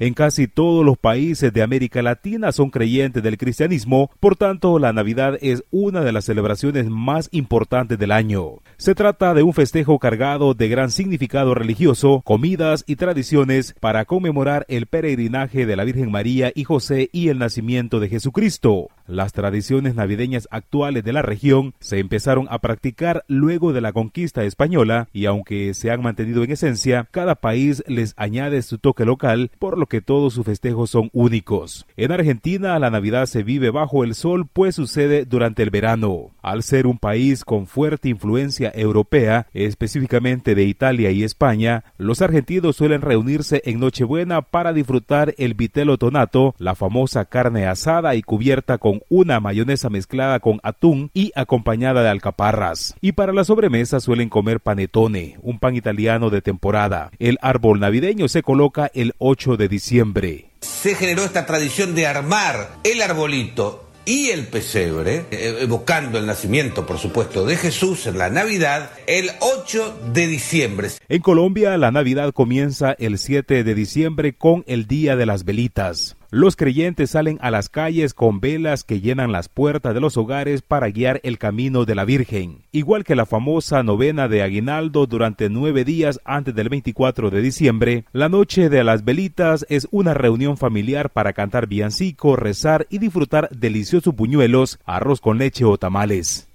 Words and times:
En 0.00 0.14
casi 0.14 0.48
todos 0.48 0.82
los 0.82 0.96
países 0.96 1.52
de 1.52 1.60
América 1.60 2.00
Latina 2.00 2.52
son 2.52 2.70
creyentes 2.70 3.22
del 3.22 3.36
cristianismo, 3.36 4.10
por 4.18 4.34
tanto 4.34 4.78
la 4.78 4.94
Navidad 4.94 5.36
es 5.42 5.62
una 5.70 6.00
de 6.00 6.10
las 6.10 6.24
celebraciones 6.24 6.88
más 6.88 7.28
importantes 7.32 7.98
del 7.98 8.10
año. 8.10 8.62
Se 8.78 8.94
trata 8.94 9.34
de 9.34 9.42
un 9.42 9.52
festejo 9.52 9.98
cargado 9.98 10.54
de 10.54 10.70
gran 10.70 10.90
significado 10.90 11.54
religioso, 11.54 12.22
comidas 12.24 12.82
y 12.86 12.96
tradiciones 12.96 13.74
para 13.78 14.06
conmemorar 14.06 14.64
el 14.70 14.86
peregrinaje 14.86 15.66
de 15.66 15.76
la 15.76 15.84
Virgen 15.84 16.10
María 16.10 16.50
y 16.54 16.64
José 16.64 17.10
y 17.12 17.28
el 17.28 17.38
nacimiento 17.38 18.00
de 18.00 18.08
Jesucristo. 18.08 18.88
Las 19.06 19.34
tradiciones 19.34 19.96
navideñas 19.96 20.48
actuales 20.50 21.04
de 21.04 21.12
la 21.12 21.20
región 21.20 21.74
se 21.78 21.98
empezaron 21.98 22.46
a 22.48 22.60
practicar 22.60 23.24
luego 23.28 23.74
de 23.74 23.82
la 23.82 23.92
conquista 23.92 24.44
española 24.44 25.08
y 25.12 25.26
aunque 25.26 25.74
se 25.74 25.90
han 25.90 26.00
mantenido 26.00 26.42
en 26.42 26.52
esencia, 26.52 27.06
cada 27.10 27.34
país 27.34 27.84
les 27.86 28.14
añade 28.16 28.62
su 28.62 28.78
toque 28.78 29.04
local, 29.04 29.50
por 29.58 29.76
lo 29.76 29.89
que 29.90 30.00
todos 30.00 30.32
sus 30.32 30.46
festejos 30.46 30.88
son 30.88 31.10
únicos. 31.12 31.86
En 31.98 32.12
Argentina 32.12 32.78
la 32.78 32.88
Navidad 32.88 33.26
se 33.26 33.42
vive 33.42 33.68
bajo 33.68 34.04
el 34.04 34.14
sol 34.14 34.46
pues 34.50 34.76
sucede 34.76 35.26
durante 35.26 35.62
el 35.62 35.68
verano. 35.68 36.30
Al 36.40 36.62
ser 36.62 36.86
un 36.86 36.96
país 36.96 37.44
con 37.44 37.66
fuerte 37.66 38.08
influencia 38.08 38.72
europea, 38.74 39.48
específicamente 39.52 40.54
de 40.54 40.64
Italia 40.64 41.10
y 41.10 41.24
España, 41.24 41.84
los 41.98 42.22
argentinos 42.22 42.76
suelen 42.76 43.02
reunirse 43.02 43.60
en 43.66 43.80
Nochebuena 43.80 44.40
para 44.40 44.72
disfrutar 44.72 45.34
el 45.36 45.52
vitelo 45.52 45.98
tonato, 45.98 46.54
la 46.58 46.74
famosa 46.74 47.26
carne 47.26 47.66
asada 47.66 48.14
y 48.14 48.22
cubierta 48.22 48.78
con 48.78 49.02
una 49.08 49.40
mayonesa 49.40 49.90
mezclada 49.90 50.40
con 50.40 50.60
atún 50.62 51.10
y 51.12 51.32
acompañada 51.34 52.02
de 52.02 52.08
alcaparras. 52.08 52.94
Y 53.00 53.12
para 53.12 53.32
la 53.32 53.44
sobremesa 53.44 54.00
suelen 54.00 54.28
comer 54.28 54.60
panetone, 54.60 55.36
un 55.42 55.58
pan 55.58 55.76
italiano 55.76 56.30
de 56.30 56.40
temporada. 56.40 57.10
El 57.18 57.38
árbol 57.42 57.80
navideño 57.80 58.28
se 58.28 58.42
coloca 58.42 58.90
el 58.94 59.14
8 59.18 59.56
de 59.56 59.68
diciembre. 59.68 59.79
Se 60.60 60.94
generó 60.94 61.24
esta 61.24 61.46
tradición 61.46 61.94
de 61.94 62.06
armar 62.06 62.76
el 62.84 63.02
arbolito 63.02 63.90
y 64.04 64.30
el 64.30 64.46
pesebre, 64.46 65.26
eh, 65.30 65.58
evocando 65.60 66.18
el 66.18 66.26
nacimiento, 66.26 66.86
por 66.86 66.98
supuesto, 66.98 67.44
de 67.46 67.56
Jesús 67.56 68.06
en 68.06 68.18
la 68.18 68.30
Navidad, 68.30 68.90
el 69.06 69.30
8 69.40 70.00
de 70.12 70.26
diciembre. 70.26 70.88
En 71.08 71.22
Colombia, 71.22 71.76
la 71.76 71.90
Navidad 71.90 72.32
comienza 72.32 72.92
el 72.98 73.18
7 73.18 73.62
de 73.64 73.74
diciembre 73.74 74.34
con 74.34 74.64
el 74.66 74.86
Día 74.86 75.16
de 75.16 75.26
las 75.26 75.44
Velitas. 75.44 76.16
Los 76.32 76.54
creyentes 76.54 77.10
salen 77.10 77.38
a 77.40 77.50
las 77.50 77.68
calles 77.68 78.14
con 78.14 78.38
velas 78.38 78.84
que 78.84 79.00
llenan 79.00 79.32
las 79.32 79.48
puertas 79.48 79.94
de 79.94 80.00
los 80.00 80.16
hogares 80.16 80.62
para 80.62 80.88
guiar 80.88 81.20
el 81.24 81.38
camino 81.38 81.84
de 81.84 81.96
la 81.96 82.04
Virgen. 82.04 82.62
Igual 82.70 83.02
que 83.02 83.16
la 83.16 83.26
famosa 83.26 83.82
novena 83.82 84.28
de 84.28 84.42
Aguinaldo 84.42 85.06
durante 85.06 85.48
nueve 85.48 85.84
días 85.84 86.20
antes 86.24 86.54
del 86.54 86.68
24 86.68 87.30
de 87.30 87.42
diciembre, 87.42 88.04
la 88.12 88.28
noche 88.28 88.68
de 88.68 88.84
las 88.84 89.04
velitas 89.04 89.66
es 89.68 89.88
una 89.90 90.14
reunión 90.14 90.56
familiar 90.56 91.10
para 91.10 91.32
cantar 91.32 91.66
villancico, 91.66 92.36
rezar 92.36 92.86
y 92.90 92.98
disfrutar 92.98 93.48
deliciosos 93.50 94.14
buñuelos, 94.14 94.78
arroz 94.84 95.20
con 95.20 95.36
leche 95.36 95.64
o 95.64 95.78
tamales 95.78 96.49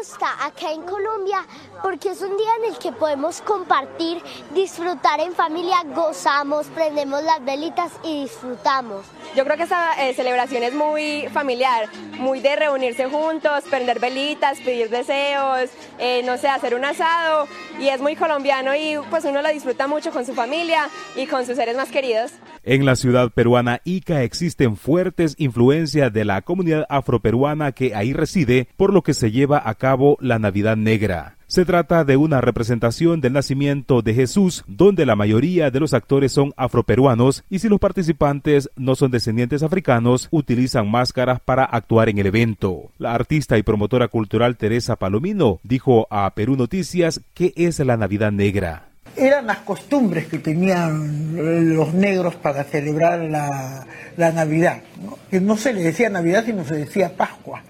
gusta 0.00 0.46
acá 0.46 0.72
en 0.72 0.82
Colombia 0.82 1.46
porque 1.82 2.10
es 2.10 2.22
un 2.22 2.34
día 2.34 2.48
en 2.60 2.72
el 2.72 2.78
que 2.78 2.90
podemos 2.90 3.42
compartir, 3.42 4.22
disfrutar 4.54 5.20
en 5.20 5.34
familia, 5.34 5.82
gozamos, 5.94 6.66
prendemos 6.68 7.22
las 7.22 7.44
velitas 7.44 7.92
y 8.02 8.22
disfrutamos. 8.22 9.04
Yo 9.36 9.44
creo 9.44 9.56
que 9.56 9.62
esta 9.62 9.92
eh, 10.02 10.12
celebración 10.14 10.64
es 10.64 10.74
muy 10.74 11.28
familiar, 11.32 11.88
muy 12.18 12.40
de 12.40 12.56
reunirse 12.56 13.06
juntos, 13.06 13.62
prender 13.70 14.00
velitas, 14.00 14.58
pedir 14.60 14.90
deseos, 14.90 15.70
eh, 16.00 16.22
no 16.24 16.36
sé, 16.36 16.48
hacer 16.48 16.74
un 16.74 16.84
asado 16.84 17.46
y 17.78 17.88
es 17.88 18.00
muy 18.00 18.16
colombiano 18.16 18.74
y 18.74 18.96
pues 19.08 19.24
uno 19.24 19.40
lo 19.40 19.48
disfruta 19.50 19.86
mucho 19.86 20.10
con 20.10 20.26
su 20.26 20.34
familia 20.34 20.88
y 21.16 21.26
con 21.26 21.46
sus 21.46 21.54
seres 21.54 21.76
más 21.76 21.90
queridos. 21.90 22.32
En 22.64 22.84
la 22.84 22.96
ciudad 22.96 23.30
peruana 23.30 23.80
Ica 23.84 24.22
existen 24.22 24.76
fuertes 24.76 25.36
influencias 25.38 26.12
de 26.12 26.24
la 26.24 26.42
comunidad 26.42 26.84
afroperuana 26.88 27.70
que 27.70 27.94
ahí 27.94 28.12
reside, 28.12 28.68
por 28.76 28.92
lo 28.92 29.02
que 29.02 29.14
se 29.14 29.30
lleva 29.30 29.62
a 29.64 29.76
cabo 29.76 30.16
la 30.20 30.40
Navidad 30.40 30.76
Negra. 30.76 31.39
Se 31.50 31.64
trata 31.64 32.04
de 32.04 32.16
una 32.16 32.40
representación 32.40 33.20
del 33.20 33.32
nacimiento 33.32 34.02
de 34.02 34.14
Jesús, 34.14 34.62
donde 34.68 35.04
la 35.04 35.16
mayoría 35.16 35.72
de 35.72 35.80
los 35.80 35.94
actores 35.94 36.30
son 36.30 36.52
afroperuanos 36.56 37.42
y 37.50 37.58
si 37.58 37.68
los 37.68 37.80
participantes 37.80 38.70
no 38.76 38.94
son 38.94 39.10
descendientes 39.10 39.64
africanos, 39.64 40.28
utilizan 40.30 40.88
máscaras 40.88 41.40
para 41.40 41.64
actuar 41.64 42.08
en 42.08 42.18
el 42.18 42.26
evento. 42.26 42.92
La 42.98 43.14
artista 43.14 43.58
y 43.58 43.64
promotora 43.64 44.06
cultural 44.06 44.56
Teresa 44.56 44.94
Palomino 44.94 45.58
dijo 45.64 46.06
a 46.08 46.32
Perú 46.36 46.54
Noticias 46.54 47.20
que 47.34 47.52
es 47.56 47.80
la 47.80 47.96
Navidad 47.96 48.30
Negra 48.30 48.86
eran 49.16 49.48
las 49.48 49.58
costumbres 49.58 50.28
que 50.28 50.38
tenían 50.38 51.74
los 51.74 51.92
negros 51.92 52.36
para 52.36 52.62
celebrar 52.62 53.18
la, 53.18 53.86
Navidad. 54.16 54.82
Que 55.30 55.40
no 55.40 55.56
se 55.56 55.74
le 55.74 55.82
decía 55.82 56.08
Navidad, 56.08 56.44
sino 56.46 56.64
se 56.64 56.76
decía 56.76 57.14
Pascua 57.16 57.64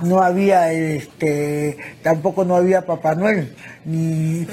no 0.00 0.22
había 0.22 0.72
este 0.72 1.76
tampoco 2.02 2.44
no 2.44 2.56
había 2.56 2.86
Papá 2.86 3.14
Noel 3.14 3.54
ni 3.84 4.46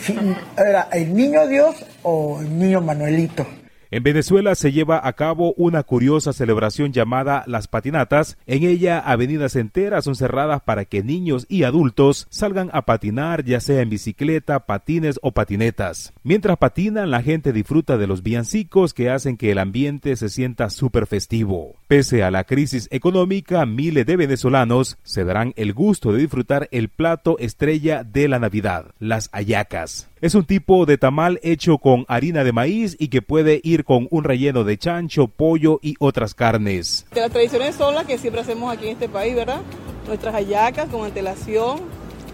era 0.57 0.89
el 0.91 1.13
niño 1.13 1.47
Dios 1.47 1.85
o 2.03 2.41
el 2.41 2.59
niño 2.59 2.81
Manuelito 2.81 3.45
en 3.91 4.03
Venezuela 4.03 4.53
se 4.53 4.71
lleva 4.71 5.01
a 5.03 5.13
cabo 5.13 5.55
una 5.57 5.81
curiosa 5.81 6.31
celebración 6.31 6.93
llamada 6.93 7.43
Las 7.47 7.67
Patinatas. 7.67 8.37
En 8.45 8.63
ella, 8.63 8.99
avenidas 8.99 9.55
enteras 9.55 10.05
son 10.05 10.15
cerradas 10.15 10.61
para 10.61 10.85
que 10.85 11.01
niños 11.01 11.47
y 11.49 11.63
adultos 11.63 12.27
salgan 12.29 12.69
a 12.71 12.83
patinar, 12.83 13.43
ya 13.45 13.59
sea 13.59 13.81
en 13.81 13.89
bicicleta, 13.89 14.67
patines 14.67 15.19
o 15.23 15.31
patinetas. 15.31 16.13
Mientras 16.21 16.57
patinan, 16.57 17.09
la 17.09 17.23
gente 17.23 17.51
disfruta 17.51 17.97
de 17.97 18.05
los 18.05 18.21
villancicos 18.21 18.93
que 18.93 19.09
hacen 19.09 19.37
que 19.37 19.51
el 19.51 19.57
ambiente 19.57 20.15
se 20.17 20.29
sienta 20.29 20.69
súper 20.69 21.07
festivo. 21.07 21.78
Pese 21.89 22.21
a 22.21 22.29
la 22.29 22.43
crisis 22.43 22.87
económica, 22.91 23.65
miles 23.65 24.05
de 24.05 24.15
venezolanos 24.15 24.99
se 25.01 25.23
darán 25.23 25.53
el 25.55 25.73
gusto 25.73 26.11
de 26.11 26.19
disfrutar 26.19 26.67
el 26.71 26.89
plato 26.89 27.39
estrella 27.39 28.03
de 28.03 28.27
la 28.27 28.37
Navidad, 28.37 28.91
las 28.99 29.27
ayacas. 29.31 30.07
Es 30.21 30.35
un 30.35 30.45
tipo 30.45 30.85
de 30.85 30.99
tamal 30.99 31.39
hecho 31.41 31.79
con 31.79 32.05
harina 32.07 32.43
de 32.43 32.51
maíz 32.51 32.95
y 32.99 33.07
que 33.07 33.23
puede 33.23 33.59
ir 33.63 33.85
con 33.85 34.07
un 34.11 34.23
relleno 34.23 34.63
de 34.65 34.77
chancho, 34.77 35.29
pollo 35.29 35.79
y 35.81 35.95
otras 35.97 36.35
carnes. 36.35 37.07
Las 37.15 37.31
tradiciones 37.31 37.73
son 37.73 37.95
las 37.95 38.05
que 38.05 38.19
siempre 38.19 38.41
hacemos 38.41 38.71
aquí 38.71 38.85
en 38.85 38.91
este 38.91 39.09
país, 39.09 39.33
¿verdad? 39.33 39.63
Nuestras 40.05 40.35
hallacas 40.35 40.89
con 40.89 41.05
antelación, 41.05 41.79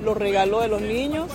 los 0.03 0.17
regalos 0.17 0.63
de 0.63 0.67
los 0.67 0.81
niños, 0.81 1.29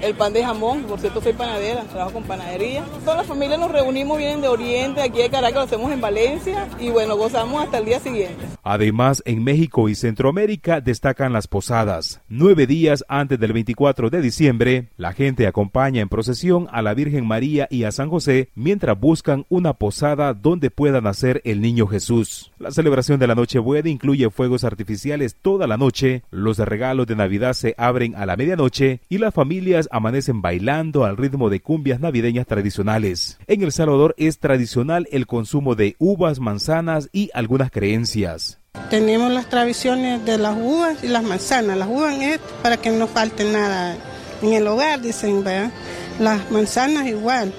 el 0.00 0.14
pan 0.14 0.32
de 0.32 0.44
jamón, 0.44 0.82
por 0.84 0.98
cierto 0.98 1.20
soy 1.20 1.32
panadera, 1.32 1.82
trabajo 1.84 2.14
con 2.14 2.24
panadería. 2.24 2.84
Toda 3.04 3.18
la 3.18 3.24
familia 3.24 3.56
nos 3.56 3.70
reunimos, 3.70 4.18
vienen 4.18 4.40
de 4.40 4.48
Oriente, 4.48 5.02
aquí 5.02 5.18
de 5.18 5.30
Caracas, 5.30 5.54
lo 5.54 5.60
hacemos 5.62 5.92
en 5.92 6.00
Valencia 6.00 6.68
y 6.80 6.90
bueno, 6.90 7.16
gozamos 7.16 7.62
hasta 7.62 7.78
el 7.78 7.84
día 7.84 8.00
siguiente. 8.00 8.44
Además, 8.62 9.22
en 9.24 9.44
México 9.44 9.88
y 9.88 9.94
Centroamérica 9.94 10.80
destacan 10.80 11.32
las 11.32 11.46
posadas. 11.46 12.20
Nueve 12.28 12.66
días 12.66 13.04
antes 13.08 13.38
del 13.38 13.52
24 13.52 14.10
de 14.10 14.20
diciembre, 14.20 14.88
la 14.96 15.12
gente 15.12 15.46
acompaña 15.46 16.02
en 16.02 16.08
procesión 16.08 16.66
a 16.70 16.82
la 16.82 16.94
Virgen 16.94 17.26
María 17.26 17.68
y 17.70 17.84
a 17.84 17.92
San 17.92 18.10
José 18.10 18.50
mientras 18.54 18.98
buscan 18.98 19.46
una 19.48 19.74
posada 19.74 20.34
donde 20.34 20.70
pueda 20.70 21.00
nacer 21.00 21.40
el 21.44 21.60
niño 21.60 21.86
Jesús. 21.86 22.52
La 22.58 22.70
celebración 22.70 23.18
de 23.20 23.26
la 23.26 23.34
Nochebuena 23.34 23.88
incluye 23.88 24.28
fuegos 24.30 24.64
artificiales 24.64 25.36
toda 25.40 25.66
la 25.66 25.76
noche, 25.76 26.22
los 26.30 26.58
regalos 26.58 27.06
de 27.06 27.16
Navidad 27.16 27.52
se 27.52 27.74
abren 27.78 28.14
a 28.16 28.26
la 28.26 28.36
medianoche 28.36 29.00
y 29.08 29.18
la 29.18 29.32
familia 29.32 29.67
amanecen 29.90 30.42
bailando 30.42 31.04
al 31.04 31.16
ritmo 31.16 31.50
de 31.50 31.60
cumbias 31.60 32.00
navideñas 32.00 32.46
tradicionales. 32.46 33.38
En 33.46 33.62
El 33.62 33.72
Salvador 33.72 34.14
es 34.18 34.38
tradicional 34.38 35.08
el 35.10 35.26
consumo 35.26 35.74
de 35.74 35.96
uvas, 35.98 36.40
manzanas 36.40 37.08
y 37.12 37.30
algunas 37.34 37.70
creencias. 37.70 38.58
Tenemos 38.90 39.30
las 39.32 39.48
tradiciones 39.48 40.24
de 40.24 40.38
las 40.38 40.56
uvas 40.56 41.02
y 41.02 41.08
las 41.08 41.22
manzanas. 41.22 41.76
Las 41.76 41.88
uvas 41.88 42.14
es 42.20 42.40
para 42.62 42.76
que 42.76 42.90
no 42.90 43.06
falte 43.06 43.44
nada 43.44 43.96
en 44.42 44.52
el 44.52 44.66
hogar, 44.66 45.00
dicen, 45.00 45.44
¿verdad? 45.44 45.70
Las 46.18 46.50
manzanas 46.50 47.06
igual. 47.06 47.52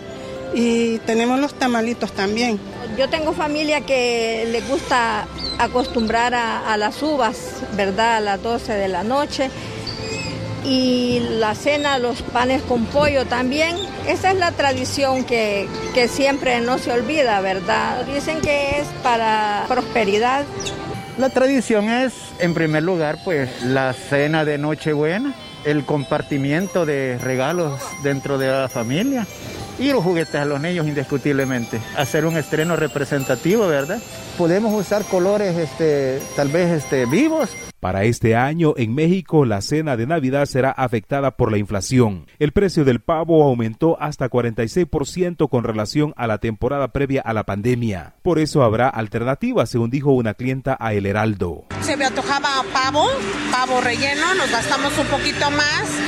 Y 0.54 0.98
tenemos 1.00 1.40
los 1.40 1.54
tamalitos 1.54 2.12
también. 2.14 2.60
Yo 2.98 3.08
tengo 3.10 3.34
familia 3.34 3.82
que 3.82 4.48
le 4.52 4.62
gusta 4.62 5.28
acostumbrar 5.60 6.34
a, 6.34 6.74
a 6.74 6.78
las 6.78 7.04
uvas, 7.04 7.62
¿verdad? 7.78 8.18
A 8.18 8.20
las 8.22 8.42
12 8.42 8.74
de 8.74 8.88
la 8.88 9.04
noche 9.04 9.52
y 10.64 11.20
la 11.40 11.56
cena, 11.56 12.00
los 12.00 12.22
panes 12.22 12.62
con 12.64 12.86
pollo 12.86 13.26
también. 13.26 13.76
Esa 14.08 14.32
es 14.32 14.38
la 14.38 14.52
tradición 14.52 15.24
que, 15.24 15.68
que 15.94 16.08
siempre 16.08 16.60
no 16.62 16.78
se 16.78 16.92
olvida, 16.92 17.40
¿verdad? 17.42 18.06
Dicen 18.06 18.42
que 18.42 18.80
es 18.80 18.88
para 19.04 19.66
prosperidad. 19.68 20.46
La 21.18 21.30
tradición 21.30 21.90
es, 21.90 22.14
en 22.40 22.54
primer 22.54 22.84
lugar, 22.84 23.20
pues 23.24 23.62
la 23.64 23.94
cena 23.94 24.46
de 24.46 24.58
Nochebuena, 24.58 25.34
el 25.66 25.84
compartimiento 25.86 26.86
de 26.86 27.18
regalos 27.18 27.82
dentro 28.04 28.38
de 28.38 28.48
la 28.48 28.70
familia 28.70 29.28
y 29.80 29.92
los 29.92 30.04
juguetes 30.04 30.36
a 30.36 30.46
los 30.46 30.60
niños 30.62 30.88
indiscutiblemente. 30.88 31.80
Hacer 31.98 32.26
un 32.26 32.38
estreno 32.38 32.76
representativo, 32.76 33.68
¿verdad? 33.68 34.00
Podemos 34.38 34.74
usar 34.74 35.04
colores 35.06 35.58
este, 35.58 36.22
tal 36.36 36.50
vez 36.50 36.72
este, 36.72 37.06
vivos 37.06 37.50
para 37.80 38.04
este 38.04 38.36
año 38.36 38.74
en 38.76 38.94
México 38.94 39.46
la 39.46 39.62
cena 39.62 39.96
de 39.96 40.06
Navidad 40.06 40.46
será 40.46 40.72
afectada 40.72 41.32
por 41.32 41.52
la 41.52 41.58
inflación. 41.58 42.28
El 42.38 42.52
precio 42.52 42.84
del 42.84 43.00
pavo 43.00 43.44
aumentó 43.44 43.98
hasta 44.02 44.30
46% 44.30 45.50
con 45.50 45.64
relación 45.64 46.14
a 46.18 46.28
la 46.28 46.40
temporada 46.40 46.90
previa 46.90 47.22
a 47.22 47.34
la 47.34 47.46
pandemia. 47.46 48.16
Por 48.22 48.40
eso 48.40 48.64
habrá 48.64 48.90
alternativas, 48.90 49.70
según 49.70 49.90
dijo 49.90 50.12
una 50.12 50.34
clienta 50.34 50.76
a 50.80 50.94
El 50.94 51.06
Heraldo. 51.06 51.68
Se 51.82 51.96
me 51.96 52.06
antojaba 52.06 52.64
pavo, 52.74 53.08
pavo 53.52 53.82
relleno, 53.82 54.36
nos 54.36 54.52
gastamos 54.52 54.98
un 54.98 55.08
poquito 55.08 55.50
más 55.52 55.99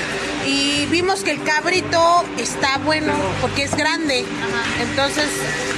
y 0.45 0.85
vimos 0.87 1.23
que 1.23 1.31
el 1.31 1.43
cabrito 1.43 2.23
está 2.37 2.77
bueno 2.79 3.13
porque 3.41 3.63
es 3.63 3.75
grande. 3.75 4.25
Entonces, 4.81 5.27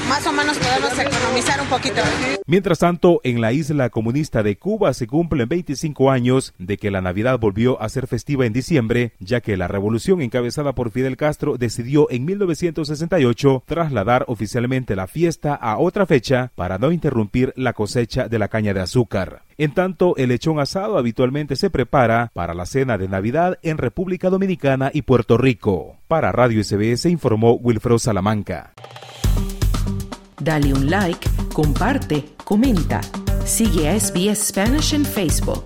más 0.07 0.25
o 0.27 0.31
menos 0.31 0.57
podemos 0.57 0.92
economizar 0.98 1.62
un 1.62 1.68
poquito. 1.68 2.01
Mientras 2.45 2.80
tanto, 2.80 3.21
en 3.24 3.42
la 3.42 3.54
isla 3.54 3.89
comunista 3.89 4.44
de 4.44 4.57
Cuba 4.57 4.94
se 4.94 5.07
cumplen 5.07 5.48
25 5.48 6.12
años 6.12 6.54
de 6.57 6.77
que 6.77 6.92
la 6.92 7.01
Navidad 7.01 7.39
volvió 7.39 7.81
a 7.81 7.89
ser 7.89 8.07
festiva 8.07 8.45
en 8.45 8.54
diciembre, 8.54 9.13
ya 9.19 9.42
que 9.42 9.57
la 9.57 9.68
revolución 9.68 10.21
encabezada 10.21 10.74
por 10.74 10.92
Fidel 10.92 11.18
Castro 11.18 11.57
decidió 11.57 12.09
en 12.12 12.25
1968 12.25 13.63
trasladar 13.66 14.25
oficialmente 14.27 14.95
la 14.95 15.07
fiesta 15.07 15.56
a 15.56 15.77
otra 15.77 16.06
fecha 16.06 16.51
para 16.56 16.77
no 16.77 16.92
interrumpir 16.92 17.54
la 17.56 17.74
cosecha 17.74 18.27
de 18.27 18.39
la 18.39 18.48
caña 18.48 18.74
de 18.74 18.81
azúcar. 18.81 19.44
En 19.57 19.73
tanto, 19.73 20.15
el 20.17 20.29
lechón 20.29 20.59
asado 20.59 20.97
habitualmente 20.97 21.55
se 21.55 21.69
prepara 21.69 22.31
para 22.33 22.53
la 22.53 22.65
cena 22.65 22.97
de 22.97 23.07
Navidad 23.07 23.59
en 23.61 23.77
República 23.77 24.29
Dominicana 24.29 24.91
y 24.94 25.03
Puerto 25.03 25.38
Rico. 25.38 25.97
Para 26.07 26.31
Radio 26.31 26.63
SBS 26.63 27.05
informó 27.09 27.53
Wilfredo 27.53 28.00
Salamanca. 28.00 28.73
Dale 30.39 30.73
un 30.73 30.89
like, 30.89 31.29
comparte, 31.53 32.25
comenta. 32.44 33.01
Sigue 33.45 33.89
a 33.89 34.00
SBS 34.00 34.47
Spanish 34.47 34.94
en 34.94 35.05
Facebook. 35.05 35.63